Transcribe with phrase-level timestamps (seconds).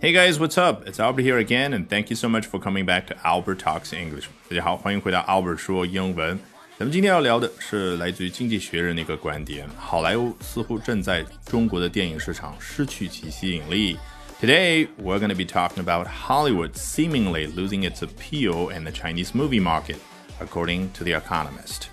[0.00, 0.86] Hey guys, what's up?
[0.86, 3.92] It's Albert here again, and thank you so much for coming back to Albert Talks
[3.92, 4.26] English.
[4.48, 6.38] 大家好，欢迎回到 Albert 说英文。
[6.78, 13.96] 咱们今天要聊的是来自于《经济学人》的一个观点：好莱坞似乎正在中国的电影市场失去其吸引力。
[14.38, 19.62] Today, we're going to be talking about Hollywood seemingly losing its appeal in the Chinese movie
[19.62, 19.96] market,
[20.38, 21.84] according to The Economist.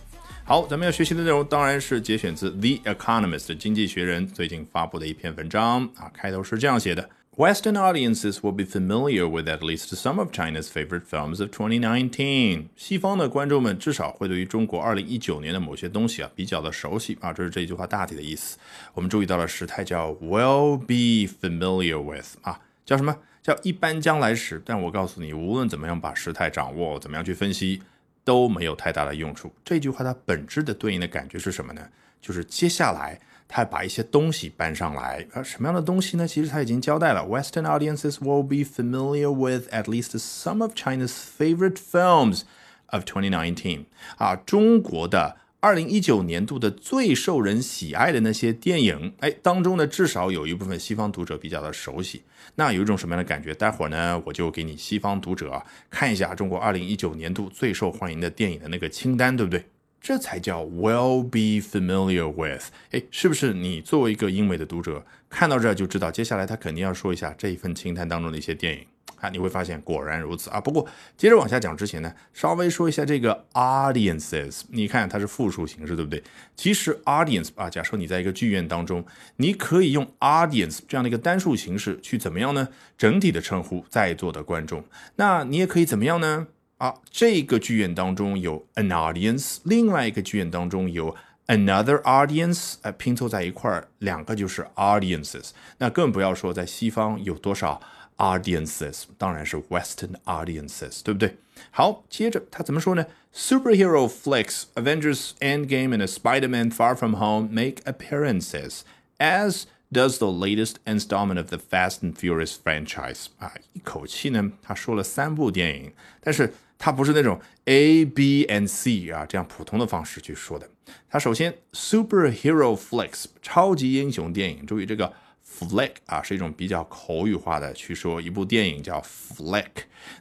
[0.44, 7.10] 好，咱们要学习的内容当然是节选自《The Economist》《经济学人》最近发布的一篇文章啊，开头是这样写的。
[7.39, 12.65] Western audiences will be familiar with at least some of China's favorite films of 2019。
[12.75, 18.59] 西方的观众们至少会对于中国2019年的某些东西啊比较的熟悉啊，这是这句话大体的意思。
[18.93, 24.61] 我们注意到了时态叫 will be familiar with 啊，叫什么叫一般将来时？
[24.65, 27.81] 但我告诉你，无论怎么样把时态掌握，怎么样去分析，
[28.25, 29.55] 都没有太大的用处。
[29.65, 31.89] 这句话它本质的对应的感觉是什么呢？
[32.21, 33.21] 就是接下来。
[33.49, 36.29] 他把一些东西搬上来，而，什么样的东西呢？
[36.29, 37.23] 其实他已经交代了。
[37.23, 42.43] Western audiences will be familiar with at least some of China's favorite films
[42.89, 43.87] of 2019。
[44.19, 52.23] 啊，中国的二零一九年度的最受人喜爱的那些电影，哎，当中呢，至少有一部分西方读者比较的熟悉。
[52.57, 53.55] 那有一种什么样的感觉？
[53.55, 59.65] 待会儿呢，我就给你西方读者看一下中国二零一九年度最受欢迎的电影的那个清单，对不对？
[60.01, 62.67] 这才叫 will be familiar with。
[62.93, 68.87] 哎，是不是你作为一个英美的读者看到这就知道，接下来他肯定要说一下这一份清单当中的一些电影
[69.21, 69.29] 啊？
[69.29, 70.61] 你会发现果然如此啊。
[70.61, 74.63] 不过接着往下讲之前呢，稍微说一下这个 audiences。
[74.71, 76.23] 你看它是复数形式，对不对？
[76.57, 79.05] 其实 audience 啊，假设你在一个剧院当中，
[79.37, 82.69] 你可以用 audience 这样的一个单数形式去怎么样呢？
[82.97, 84.83] 整体的称呼在座的观众。
[85.17, 86.47] 那你也可以怎么样呢？
[86.78, 91.16] 啊，这个剧院当中有 an audience，另外一个剧院当中有
[91.48, 95.52] another audience，哎，拼凑在一块儿，两个就是 audiences。
[95.78, 97.82] 那更不要说在西方有多少
[98.18, 101.38] audiences，当然是 Western audiences，对不对？
[101.72, 103.06] 好，接着他怎么说呢？
[103.34, 108.82] Superhero flicks, Avengers Endgame and Spider-Man Far From Home make appearances
[109.20, 113.28] as does the latest installment of the Fast and Furious franchise。
[113.38, 116.54] 啊，一口气呢，他说了三部电影，但是。
[116.79, 120.71] 它不是那种 A B and C 啊这样普通的方式去说的。
[121.11, 125.13] 它首先 superhero flicks 超级英雄电影，注意这个
[125.45, 129.67] flick 啊是一种比较口语化的去说一部电影叫 flick。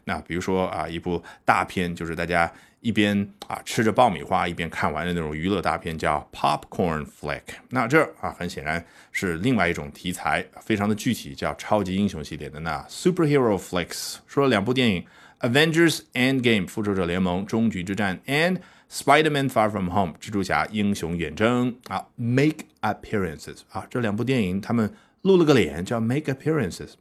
[0.06, 2.52] 那比如说啊一部大片，就是大家
[2.82, 7.44] 一边啊吃着爆米花一边看完的那种娱乐大片叫 popcorn flick。
[7.70, 12.60] 那这啊很显然是另外一种题材，非常的具体，叫超级英雄系列的。
[12.62, 15.06] 那 superhero flicks 说了两部电影。
[15.42, 18.60] Avengers Endgame 复仇者联盟终局之战 and
[18.92, 26.94] Spider-Man Far From Home 蜘蛛侠英雄远征啊 make appearances 啊这两部电影他们露了个脸叫 make appearances。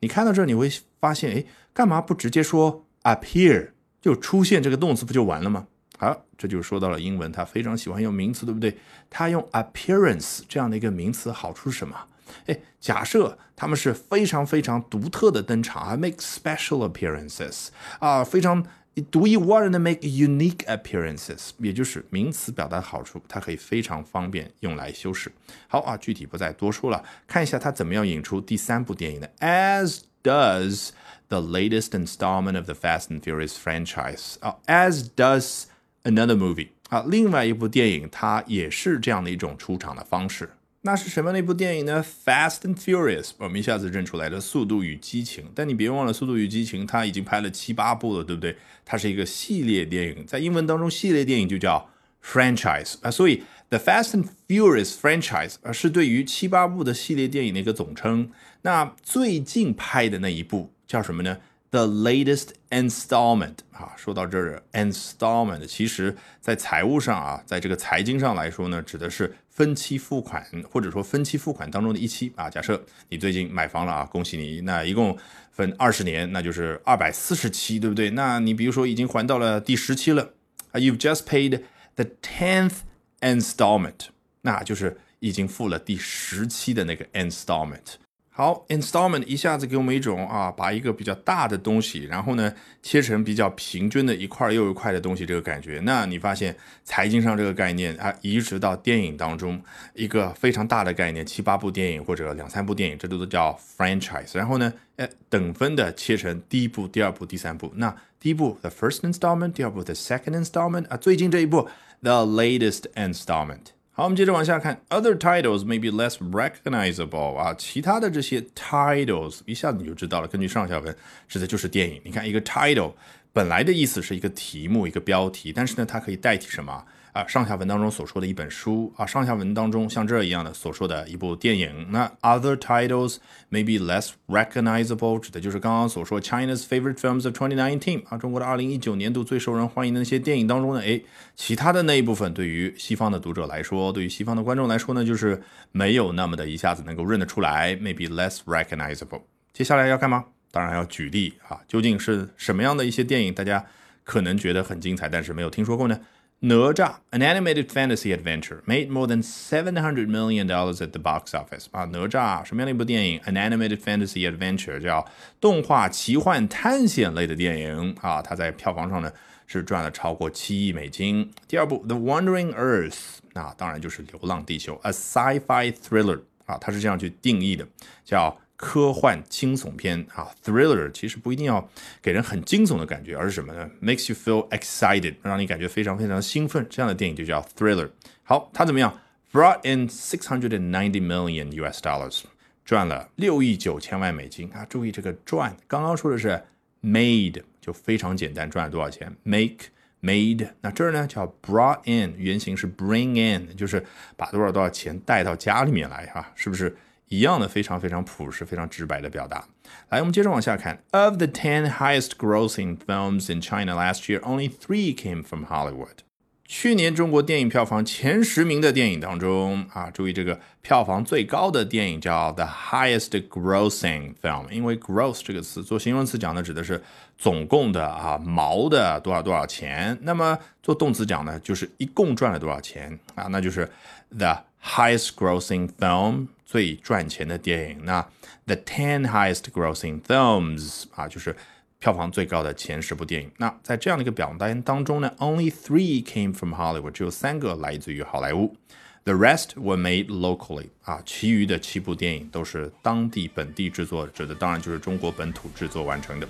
[0.00, 5.66] 你看到这你会发现哎干嘛不直接说 appear 就出现这个动词不就完了吗？
[5.96, 8.76] 好，这就说到了英文，它非常喜欢用名词，对不对？
[9.08, 11.96] 它用 appearance 这样的一个名词好处是什么？
[12.45, 17.67] 哎，假设他们是非常非常独特的登场啊，make special appearances
[17.99, 18.65] 啊，非常
[19.11, 25.31] 独一无二的 make unique appearances，也就是名词表达的好处，它可以非常方便用来修饰。
[25.67, 30.89] 好啊，具体不再多说了，看一下它怎么样引出第三部电影的，as does
[31.29, 35.63] the latest installment of the Fast and Furious franchise 啊，as does
[36.03, 40.49] another movie 啊，另外一部电影它也是这样的一种出场的方式。
[40.86, 45.44] 那是什么那部电影呢？Fast and Furious，我们一下子认出来了，《速度与激情》。
[45.54, 48.54] 但你别忘了，《速度与激情》它已经拍了七八部了，对不对？
[48.84, 51.88] 它是一个系列电影，在英文当中，系列电影就叫
[52.22, 53.10] franchise 啊。
[53.10, 58.30] 所以 The Fast and Furious franchise 啊是对于七八部的系列电影的一个总称。
[58.60, 61.38] 那最近拍的那一部叫什么呢
[61.74, 72.48] ？The latest installment 啊，说到这儿，installment 其实在财务上啊，在这个财经上来说呢，指的是分期付款，或者说分期付款当中的一期啊。
[72.48, 75.18] 假设你最近买房了啊，恭喜你，那一共
[75.50, 78.10] 分二十年，那就是二百四十期，对不对？
[78.10, 80.30] 那你比如说已经还到了第十期了
[80.70, 81.62] 啊，You've just paid
[81.96, 82.82] the tenth
[83.18, 84.10] installment，
[84.42, 87.94] 那就是已经付了第十期的那个 installment。
[88.36, 92.52] 好，installment 一下子给我们一种啊，把一个比较大的东西，然后呢
[92.82, 95.80] 切成比较平均的一块又一块的东西，这个感觉。
[95.84, 99.62] 那你发现财经上这个概念啊，移植到电影当中，
[99.94, 104.36] 一个非常大的概念，七八部电影或者两三部电影，这都都叫 franchise。
[104.36, 107.72] 然后呢，哎，等分的切成第一部、第二部、第三部。
[107.76, 111.68] 那第一部 the first installment，第二部 the second installment 啊，最近这一部
[112.02, 113.73] the latest installment。
[113.96, 120.96] 好，我们接着往下看，other titles may be less recognizable 啊，其他的这些 titles 一下子你就知道了，根据上下文
[121.28, 122.00] 指的就是电影。
[122.04, 122.92] 你看一个 title
[123.32, 126.84] 本来的意思是一个题目、一个标题，但是呢，它可以代替什么？
[127.14, 133.18] 啊，上下文当中所说的一本书啊，上下文当中像这一样的所说的一部电影，那 other titles
[133.52, 141.00] may be less recognizable，指的就是刚刚所说 China's favorite films of 2019啊，中国的二零一九年度最受人欢迎的那些电影当中呢，哎，
[141.36, 145.40] 其他的那一部分对于西方的读者来说，对于西方的观众来说呢，就是
[145.70, 149.22] 没有那么的一下子能够认得出来，maybe less recognizable。
[149.52, 150.24] 接下来要干嘛？
[150.50, 153.64] 当然要举例啊，究竟是什么样的一些电影大家
[154.02, 156.00] 可能觉得很精彩，但是没有听说过呢？
[156.40, 161.66] 哪吒，an animated fantasy adventure, made more than seven hundred million dollars at the box office。
[161.70, 165.06] 啊，哪吒什么样的一部电影？An animated fantasy adventure，叫
[165.40, 169.10] 动画奇幻探险类的电影啊，它在票房上呢
[169.46, 171.32] 是赚了超过七亿美金。
[171.48, 177.66] 第二部《The Wandering Earth》，啊，当然就是《流浪地球》，a sci-fi thriller 啊，它是这样去定义的，
[178.04, 178.38] 叫。
[178.56, 181.68] 科幻惊悚片啊，thriller 其实不一定要
[182.00, 187.90] 给人很惊悚的感觉，而是什么呢？Makes you feel excited，让你感觉非常非常兴奋，这样的电影就叫 thriller。
[188.22, 189.00] 好，它怎么样
[189.32, 191.82] ？Brought in six hundred and ninety million U.S.
[191.82, 192.22] dollars，
[192.64, 194.64] 赚了六亿九千万美金啊！
[194.68, 196.40] 注意这个赚，刚刚说的是
[196.80, 199.66] made，就非常简单，赚了多少钱？Make
[200.00, 203.84] made，那这儿呢叫 brought in，原型是 bring in，就是
[204.16, 206.76] 把多少多少钱带到家里面来哈，是不是？
[207.14, 209.44] 一样的非常非常朴实、非常直白的表达。
[209.90, 210.82] 来，我们接着往下看。
[210.90, 216.02] Of the ten highest-grossing films in China last year, only three came from Hollywood.
[216.46, 226.80] 去年中国电影票房前十名的电影当中啊，注意这个票房最高的电影叫 the highest grossing film，因为 gross 这个词做形容词讲的指的是
[227.16, 233.68] 总共的啊毛的多少多少钱，那么做动词讲呢，就是一共赚了多少钱啊，那就是
[234.16, 236.27] the highest grossing film。
[236.45, 238.01] 最赚钱的电影，那
[238.47, 241.35] the ten highest grossing films 啊，就是
[241.77, 243.29] 票房最高的前十部电影。
[243.37, 248.55] 那在这样的一个表单当中呢，only three came from Hollywood，只有三个来自于好莱坞。
[249.03, 256.27] The rest were made locally 啊，其余的七部电影都是当地本地制作，指的当然就是中国本土制作完成的。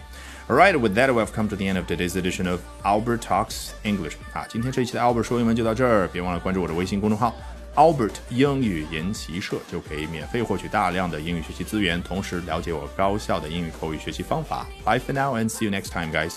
[0.49, 3.69] All right, with that, we've come to the end of today's edition of Albert Talks
[3.83, 7.33] English 啊，今天这一期的 Albert 说英文就到这儿，别忘了关注我的微信公众号。
[7.74, 14.66] Albert 英语研习社就可以免费获取大量的英语学习资源，同时了解我高效的英语口语学习方法。
[14.84, 16.36] Bye for now and see you next time, guys.